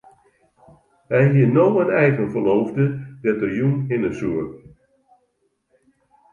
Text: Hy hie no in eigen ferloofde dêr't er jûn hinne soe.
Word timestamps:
Hy 1.11 1.21
hie 1.33 1.47
no 1.55 1.65
in 1.81 1.89
eigen 2.01 2.31
ferloofde 2.33 2.85
dêr't 3.21 3.45
er 3.47 3.51
jûn 3.57 3.75
hinne 3.89 4.11
soe. 4.17 4.45